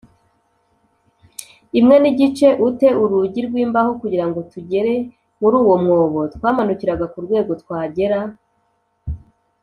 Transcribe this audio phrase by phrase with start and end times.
[1.79, 4.95] imwe n igice u te urugi rw imbaho Kugira ngo tugere
[5.39, 8.19] muri uwo mwobo twamanukiraga ku rwego twagera